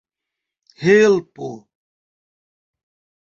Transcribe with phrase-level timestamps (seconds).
[0.85, 1.49] helpo